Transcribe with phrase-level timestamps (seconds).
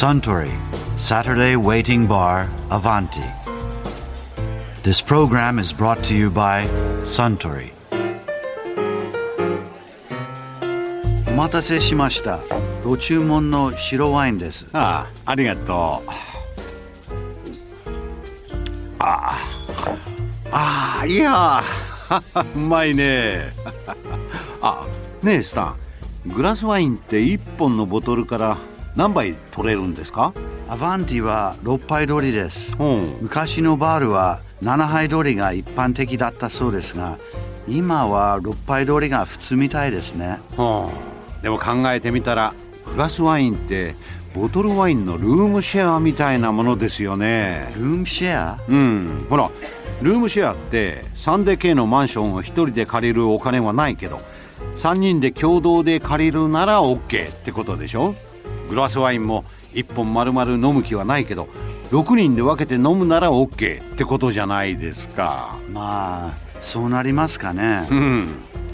[0.00, 0.50] Suntory
[0.96, 3.20] Saturday Waiting Bar Avanti.
[4.82, 6.64] This program is brought to you by
[7.04, 7.72] Suntory.
[11.28, 12.40] お待たせしました。
[12.82, 14.66] ご注文の白ワインです。
[14.72, 16.02] ああありがとうあ
[19.00, 19.38] あ
[20.50, 21.62] ああいや
[22.54, 23.52] うまいね
[24.62, 24.86] あ
[25.22, 25.76] ねえスタ
[26.26, 28.56] ングラスワインって1本のボトルから
[28.96, 30.32] 何杯取れるんですか？
[30.68, 32.74] アバンティは6杯取りです。
[32.78, 33.18] うん。
[33.22, 37.18] 昔のバールは7杯取りが一般的だったそうですが、
[37.68, 40.38] 今は6杯取りが普通みたいですね。
[40.56, 42.52] はあ、でも考えてみたら
[42.92, 43.94] グラスワインって
[44.34, 47.72] ボトルワインのルームシェアみたいなものですよね。
[47.76, 48.58] ルームシェア？
[48.68, 49.26] うん。
[49.28, 49.50] ほら
[50.02, 54.20] ルームシェアってサンデー系のマンションを1人で借りるお金はないけど
[54.76, 58.14] 3人で共同で借りるなら OK ってことでしょ？
[58.70, 61.48] グラスワインも1本丸々飲む気はないけど
[61.90, 65.58] 6人で分けて飲むなら OK ってことじゃないですか。
[65.70, 67.88] まあ、そうなりますかね。
[67.90, 68.28] うん。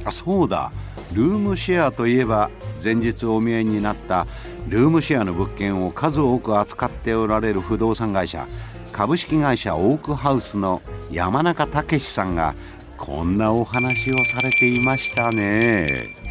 [0.05, 0.70] あそうだ。
[1.14, 2.50] ルームシェアといえば
[2.83, 4.27] 前日お見えになった
[4.69, 8.47] ルームシェアの物件を数多く扱っておられる不動産会社
[8.92, 12.55] 株式会社オークハウスの山中武さんが
[12.98, 16.25] こんなお話をされていましたね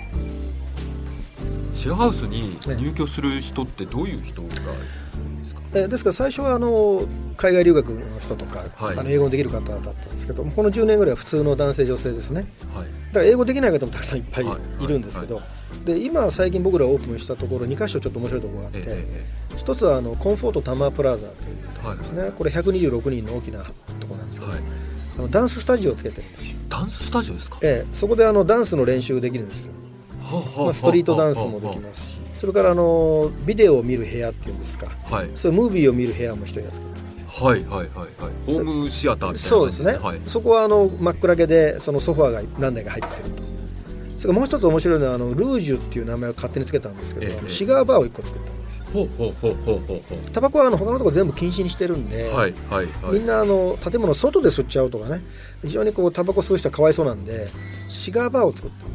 [1.75, 7.01] シェアハウスに入居する人ってどういう人がいるんですか、えーですから最初はあの
[7.35, 8.97] 海外留学の人とか、はい。
[8.97, 12.47] あの英語のできる方だったんですけどこの10年ぐらいは普通の男性女性ですね。
[12.73, 12.85] はい。
[13.11, 14.83] だから英語できない方もたくさんいっぱいはい。
[14.83, 15.41] いるんですけど、
[15.83, 23.63] で今最近僕らオープンしたところ2箇所ちょっと面白いところがあって、ええ一つはあのコンフォートタマープラザというとこはいろですね、これ126人の大きな
[23.99, 24.61] ところなんですけど、はい。
[25.17, 29.73] あのダンススタジオをつけてるんですよ、ダンススタジオですか、ええそこであのダンスの練習できるんですよ、
[30.57, 34.91] まあ、ストリートダンスもできますしそれからあのビデオを見る部屋っていうんですか。
[35.05, 35.29] はい。
[35.35, 37.27] そういうムービーを見る部屋も一人やつけてますよ。
[37.27, 38.07] はいはいはいはい。
[38.45, 40.21] ホームシアターみたいなそうですね、はい。
[40.25, 43.43] そこはあの真っ暗げでそのソファーが何台か入ってると。
[44.17, 47.49] それからもう一つ面白いのはあのルージュっていう名前を勝手につけたんですけど、ええ。
[47.49, 48.85] シガーバーを一個作ったんですよ。
[48.93, 53.13] ほうほうほうほうほうほタバコはあの他のとこ全部禁止にしてるんで、うはいはいはい。
[53.13, 55.21] みんなあの建物の外で吸っちゃうとかね
[55.61, 57.49] 非常にこうタバコ吸う人はかわいそうなんで
[57.89, 58.94] シガーバーを作ったんです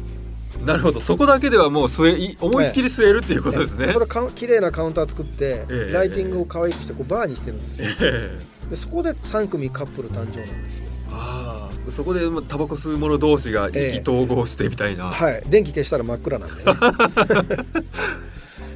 [0.65, 0.99] なるほど。
[0.99, 5.91] そこだけではもう吸えい思いっきり吸えるっていうことですね、でそれか綺麗なカウンター作って、ええ。
[5.93, 7.87] ライティングを可愛くしてこうバーにしてるんですよ。
[8.01, 8.69] ええ。
[8.69, 10.85] でそこで3組カップル誕生なんですよ。
[11.11, 11.91] ああ。
[11.91, 15.43] そこでまあタバコ吸う者同士が意気投合してみたいな、はい。
[15.47, 16.71] 電気消したら真っ暗なんでね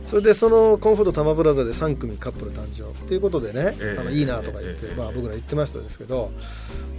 [0.06, 4.00] それでそのコンフォートタマブラザーで3組カップル誕生ということでね、ええ。
[4.00, 4.96] あのいいなとか言って、ええ。
[4.96, 6.32] まあ、僕ら言ってましたですけど、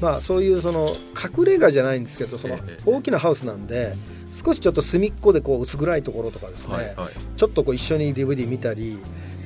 [0.00, 2.78] まあ、そういうその隠れ家じゃないんですけどそのええ。
[2.84, 3.96] 大きなハウスなんで
[4.32, 7.12] 少しちょっと隅っこでこう薄暗いところとかですね、はいはい。
[7.36, 8.98] ちょっとこう一緒に DVD 見たり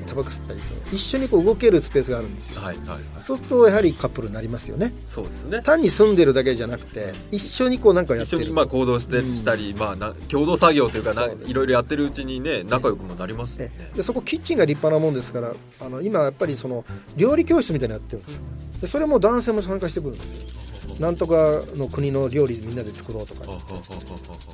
[0.07, 2.61] タバコ吸ったりする一緒にこう動けるスペースがあるんですよ。
[2.61, 3.01] はいはいはい。
[3.19, 4.93] そうするとやはりカップルになりますよね。
[5.07, 5.63] そうですね。
[5.63, 8.43] 単に住んでるだけじゃなくて一緒にこうなんかやってる。
[8.43, 13.91] 一緒にまあ行動してうんしたり、まあな共同作業というかないろいろやってるうちにね仲良くもなりますよね。
[13.95, 16.85] でそこキッチンが立派なもんですからあの今やっぱりその
[17.17, 18.41] 料理教室みたいなのやってるんですよ。
[18.81, 20.70] でそれも男性も参加してくるんですよ
[21.01, 23.47] なんとかの国の料理みんなで作ろうとか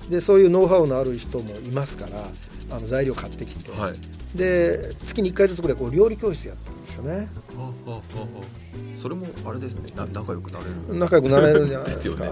[0.09, 2.31] でそういうノウハウのある人もいますから
[2.71, 3.97] あの材料買ってきて、ははい。
[4.35, 7.29] で月に1回ずつぐらいこう料理教室やってるんですよね。
[9.03, 9.91] それもあれですね。
[9.97, 10.99] な仲良くなれる。
[10.99, 12.25] 仲良くなれるんじゃないですか。
[12.25, 12.31] ね。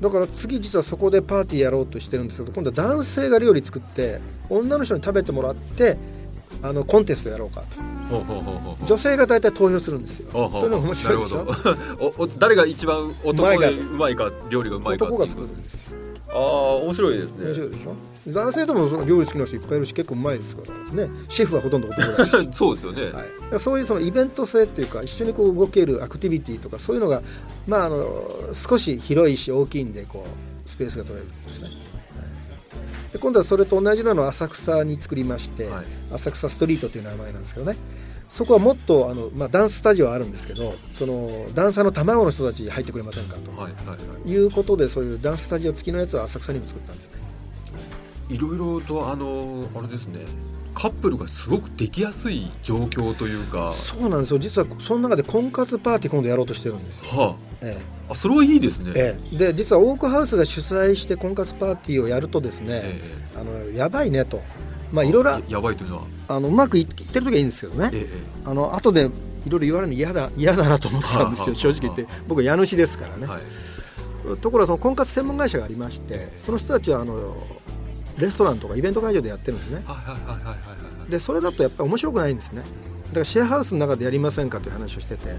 [0.00, 5.98] だから次実はそこでパーティーやろうとしてるんですけど今度は男性が料理作って女の人に食べてもらって
[6.62, 7.62] あのコンテストやろうか。
[7.70, 10.28] と女性が大体投票するんですよ。
[10.32, 11.46] そういうの面白いでしょ？
[12.18, 15.96] おお誰が一番男でうまいか料理がうまいか男が作るんですよ。
[16.32, 17.46] ああ面白いですね。
[17.46, 17.94] 面白いでしょ？
[18.28, 20.62] 男性でもその料理好きな人いっぱいいるし結構うまいですか
[20.94, 21.10] らね。
[21.28, 27.22] シェフはほとんど男だし、はい、そうですよね、だからそういうそのイベント性っていうか一緒にこう動けるアクティビティとかそういうのが
[27.66, 28.06] まああの
[28.52, 31.89] 少し広いし大きいんでこうスペースが取れるんですね、はい
[33.12, 35.86] で今度はそれと同じようなのを浅草に作りまして、はい。
[36.12, 37.76] 浅草ストリートという名前なんですけどね。
[38.28, 43.50] そこはもっとあの、まあ、ダンススタジオはあるんですけどそのダンサーの卵の人たち入ってくれませんかと。
[43.50, 44.28] はいはいはい。
[44.28, 47.12] いうことでそういうダンススタジオ付きのやつは浅草にも作ったんですね。
[48.28, 50.20] いろいろとあのあれですね
[50.74, 53.58] カップルがすごくできやすい状況というか。
[53.58, 54.38] はそうなんですよ。
[54.38, 57.34] 実はその中で婚活パーティー今度やろうとしてるんですよ、あ。
[57.62, 57.78] え
[58.08, 58.92] あそれはいいですね。
[58.94, 59.34] ええ。
[59.34, 64.40] えで実はオークハウスが主催して婚活パーティーをやるとですね、えあのやばいねと。
[64.92, 66.02] まあえいろいろややばいというのは？
[66.28, 67.90] あのうまくいってる時はいいんですけどね。
[67.92, 69.10] ええあの後で
[69.46, 72.06] いろいろ言われるの嫌だ嫌だなと思ってたんですよ はあはあ正直言って。
[72.28, 74.36] 僕は家主ですからね、はい。
[74.40, 77.36] ところがその婚活専門会社がありましてその人たちはあの
[78.20, 79.82] レストランとかイベント会場でやってるんですね。
[81.08, 82.62] でそれだとやっぱり面白くないんですね。
[83.08, 85.34] だからシェアハウスの中でやりませんかという話をしてて。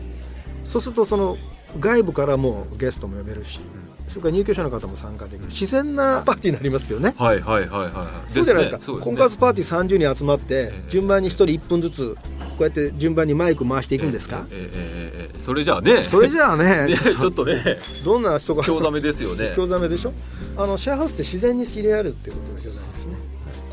[0.64, 1.38] そうするとその
[1.80, 3.60] 外部からもゲストも呼べるし、
[4.08, 5.48] それから入居者の方も参加できる。
[5.48, 7.14] 自然なパーティーになりますよね。
[7.18, 8.32] はいはいはいはいはい。
[8.32, 8.98] そうじゃないですか、ね。
[8.98, 9.04] ね。
[9.04, 10.90] 婚活パーティー30人集まってええ。
[10.90, 16.04] 順番に1人1分ずつこうやって順番にマイク回していくんですか、ええそれじゃあね。
[16.04, 16.86] それじゃあね。
[16.94, 17.80] ねちょっとね。
[18.04, 18.64] どんな人が？
[18.64, 19.54] 興ざめですよね。
[19.56, 20.14] 興ざめでしょ？
[20.58, 23.14] あのシェアハウスって自然に知り合えるっていうことが興ざめですね。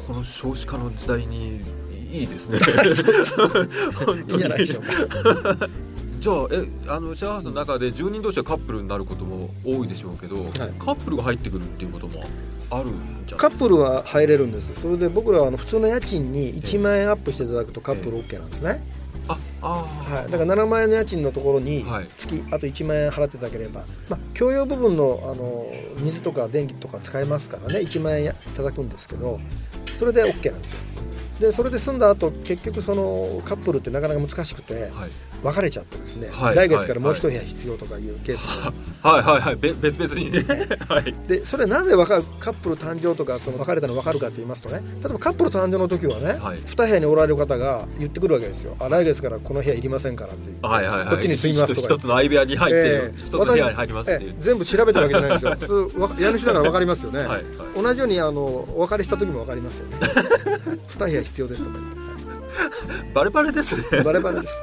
[0.06, 1.60] この少子化の時代に
[2.10, 2.58] いいですね。
[4.06, 5.68] 本いいじゃないでしょうか
[6.28, 10.36] じゃあえあのシェアハウスの中で住人同士はカップルになることも多いでしょうけど、
[10.78, 12.22] カップルが入ってくるっていうことも
[12.70, 14.78] あるんじゃカップルは入れるんです。
[14.78, 18.84] それで僕らはあの普通の家賃に1万円アップしていただくとカップル OK なんですね、
[19.26, 22.08] ああはい、だから7万円の家賃のところにはい。
[22.14, 25.66] 月あと1万円払っていただければ、まあ、共用部分のあの
[26.02, 27.80] 水とか電気とか使えますからね。
[27.80, 29.40] 1万円いただくんですけど
[29.98, 30.78] それで OK なんですよ
[31.40, 35.10] でそれで住んだ後結局そのカップルってなかなか難しくてはい。
[35.40, 36.56] 別れちゃってですね、はい。
[36.56, 38.72] 来月からもう一部屋必要とかいうケースが、
[39.08, 39.22] はい。
[39.22, 40.44] はいはいべ別々にね。
[40.88, 41.14] はい。
[41.28, 46.58] でそれなぜわかるカップル誕生とかその別れたの分かるかと言いますとね例えばカップル誕生の時はね、はい。
[46.58, 48.74] 2部屋におられる方が言ってくるわけですよ。
[48.80, 50.66] あ来月からこの部屋いりませんからっていう。
[50.66, 51.08] はいはいはい。
[51.08, 51.94] こっちに住みますとか。
[51.94, 53.20] 一つの相部屋に入ってええ。
[53.24, 54.30] 一つの部屋に入りますっていう。
[54.30, 55.90] 私ええ全部調べてるわけじゃないんですよ。
[56.18, 57.42] 家主だから分かりますよね、はいはい。
[57.80, 59.96] 同じようにあのお別れした時も分かりますよね
[60.76, 61.78] 2部屋必要ですとか。
[61.78, 61.98] 言って
[63.14, 64.02] バレバレですね。
[64.02, 64.62] バレバレです。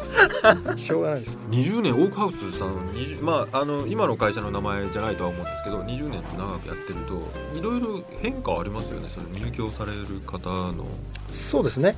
[0.77, 1.33] しょうがないです。
[1.33, 9.09] よ20年オークハウスさん20まああの今の会社の名前じゃないとは思うんですけど20年長くやってるといろいろ変化ありますよね。
[9.09, 10.85] その入居される方の、
[11.31, 11.95] そうですね。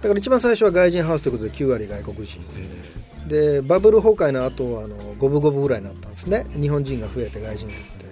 [0.00, 2.40] だから一番最初は外人ハウスということで9割外国人。
[2.56, 6.46] えでバブル崩壊の後はあの五分五分ぐらいになったんですね。
[6.52, 8.04] 日本人が増えて外人が減って。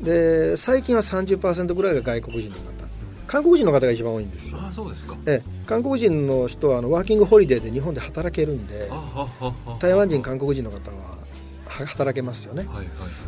[0.00, 2.83] で最近は30%ぐらいが外国人の方
[3.26, 5.16] 韓国人の方が一番多いんですあそうですか。
[5.26, 8.90] ええ、韓国人の人はあのワーキングホリデーで日本で働けるんで
[9.78, 10.96] 台湾人韓国人の方は
[11.66, 12.64] は働けますよね。
[12.66, 12.86] はいはい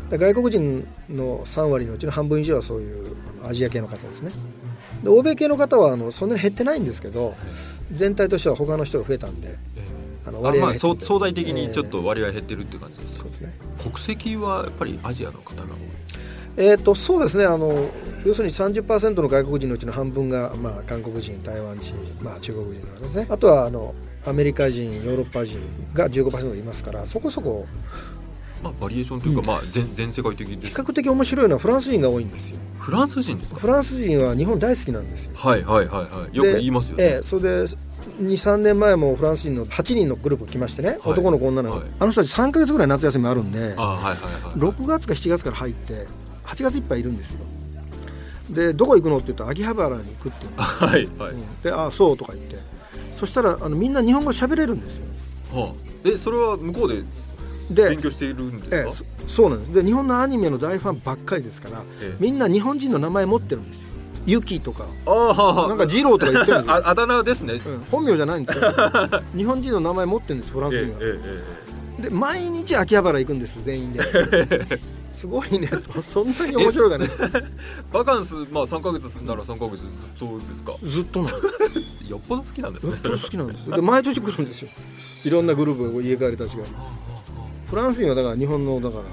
[0.09, 4.31] で外国人の3割のうちの半分以上はそういうアジア系の方ですね。
[5.03, 7.35] で欧米系の方はあのそんなに減ってないんですけど
[7.91, 9.81] 全体としては他の人が増えたんでえ
[10.25, 13.17] あの割合相対的にちょっえと割合減ってるっていう感じですかえ。
[13.19, 13.53] そうですね。
[13.81, 15.67] 国籍はやっぱりアジアの方が多い
[16.57, 17.89] えー、とそうですねあの
[18.25, 23.27] 要するに30%の外国人のうちの半分が、まあ、韓国人台湾人、まあ、中国人なんですね。
[23.29, 23.93] あとはあの
[24.25, 25.59] アメリカ人ヨーロッパ人
[25.93, 27.65] が15%いますからそこそこ
[28.63, 30.67] まあバリエーションというか、まあ全全世界的です。
[30.67, 32.57] 比較的面白いのはフランス人が多いんですよ。
[32.79, 33.59] フランス人ですか？
[33.59, 35.31] フランス人は日本大好きなんですよ。
[35.35, 36.35] はいはいはいはい。
[36.35, 37.47] よく言いますよね、でええそれで
[38.19, 40.99] 23年前もフランス人の8人のグループ来ましてね、はい。
[41.13, 41.87] 男の子女の子、はい。
[41.99, 44.59] あの人たち3か月ぐらい夏休みあるんであはいはいはい。
[44.59, 46.07] 6月か7月から入って
[46.47, 47.39] 8月いっぱいいるんですよ。
[48.49, 50.51] でどこ行くのって言うと秋葉原に行くっていう。
[50.55, 51.61] のはいはい、うん。
[51.61, 52.57] で「ああそう」とか言って。
[53.11, 55.05] そしたらあのみんな日本語喋れるんですよ。
[55.51, 55.73] はあ、
[56.05, 57.03] えそれは向こうで
[57.71, 59.73] で勉強しているんですか、ええそそうなんです。
[59.73, 62.15] で日本のアニメの大ファンばっかりですからええ。
[62.19, 63.87] みんな日本人の名前持ってるんですよ。
[64.27, 64.85] ユキとか。
[65.67, 66.75] なんか二郎とか言ってるんですよ。
[66.75, 67.85] ああだ名ですね、うん。
[67.89, 68.71] 本名じゃないんですよ。
[69.35, 71.66] 日本人の名前持ってるんですフランス人は、ええええ
[71.99, 74.01] で毎日秋葉原行くんです全員で。
[75.11, 75.67] すごいね。
[75.67, 76.91] とそんなに面白い。
[76.91, 77.43] かねええ
[77.91, 79.89] バカンスまあ3か月住んだら3か月ずっ
[80.19, 80.75] とですか？
[80.83, 81.29] ずっとな
[82.07, 83.75] よっぽど好きなんですずねっと好きなんですよ。
[83.75, 84.69] で毎年来るんですよ。
[85.23, 86.63] いろんなグループが家帰りたちが。
[87.67, 89.03] フランス人はだから日本のだから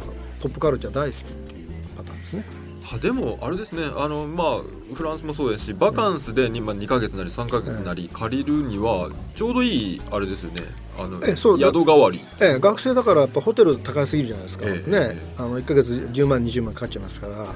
[0.41, 2.45] ポップカルチャー大好きっていうパターンですね
[2.85, 3.85] はでもあれですね。
[3.97, 4.61] あのまあ
[4.95, 10.57] フランスもそうですしバカンスで 2,、まあ、2ヶ月なり3ヶ月なり借りるにはちょうどいいあれですよね。
[10.99, 11.59] あのえそう。
[11.59, 12.25] だ宿代わり。
[12.41, 14.97] ええ、学生だからやっぱホテル高すぎるじゃないですか、ええね。
[14.97, 17.47] ええあの1か月10万20万かかっちゃいますから。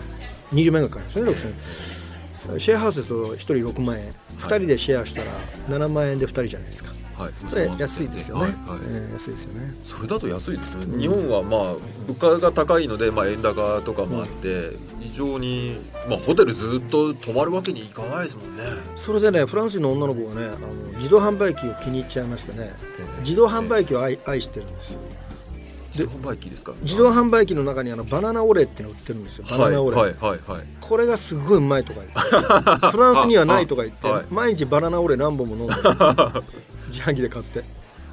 [0.52, 1.97] 20万円がかかるんですよね6000
[2.58, 4.14] シェアハウスですと1人6万円、はい。
[4.38, 5.32] 2人でシェアしたら
[5.68, 6.92] 7万円で2人じゃないですか。
[7.18, 7.32] はい。
[7.48, 9.74] それ安いですよね、はいはいええ安いですよね。
[9.84, 11.00] それだと安いですね、うん。
[11.00, 11.74] 日本はまあ
[12.06, 15.78] 物価が高いので、まあ、円高とかもあって、非常に、
[16.08, 18.62] まあ、ホテルずっと泊まるわけにいかないですもんね。
[18.94, 22.72] それでねフランス人の女の子がねあの自動販売機を気に入っちゃいましてね
[23.20, 24.92] 自動販売機を愛愛してるんです。
[24.92, 25.00] よ
[26.06, 26.72] 自動販売機ですか？
[26.82, 29.44] 自動販売機の中にあのバナナオレっていうの売ってるんですよ。
[29.50, 30.40] バナナオレ、はいはいはい。
[30.58, 32.86] はいこれがすごいうまいとか言って。
[32.92, 35.80] フランスにはないとか言って、あはい毎日バナナオレ何本も飲んでる。
[36.88, 37.62] 自販機で買って。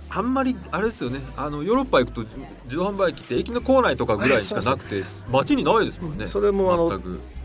[0.10, 1.22] あんまりあれですよね。
[1.38, 2.24] あのヨーロッパ行くと
[2.65, 6.27] 自動販売機って駅の構内とかぐらいしかなくて街にないですもんね。
[6.27, 6.92] それもあの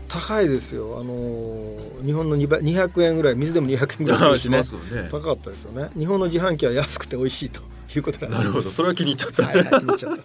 [0.07, 0.97] 高いですよ。
[0.99, 5.07] あのー日本の2倍200円ぐらい水でも200円ぐらいするししねますよね。
[5.11, 5.89] 高かったですよね。
[5.97, 7.61] 日本の自販機は安くて美味しいと
[7.95, 8.39] いうことなんです。
[8.39, 8.69] なるほど。
[8.69, 10.17] それは気に入っちゃった、はいはい気に入っちゃっ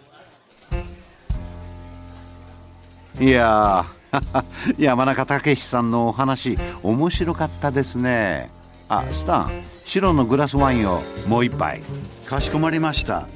[3.19, 3.25] た。
[3.25, 3.97] いやー。
[4.79, 8.51] 山中武さんのお話面白かったですね。
[8.89, 9.65] あスタン。
[9.85, 11.81] 白のグラスワインをもう一杯。
[12.27, 13.29] かしこまりました。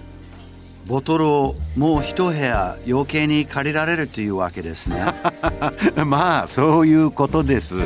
[0.87, 5.05] ボトルをもう一部屋余計に借りられるというわけですね。
[6.05, 7.77] まあそういうことです。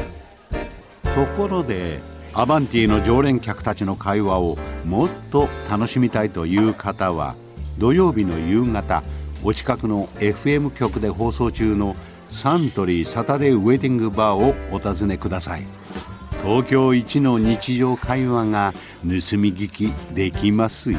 [1.14, 2.00] ところで
[2.36, 7.36] アバンティの常連客たちの会話をもっと楽しみたいという方は
[7.78, 9.04] 土曜日の夕方
[9.44, 11.94] お近くの FM 局で放送中の
[12.28, 15.66] サントリーサタデーウェディングバーをお尋ねください。
[16.42, 18.72] 東京一の日常会話が
[19.02, 20.98] 盗み聞きできますよ。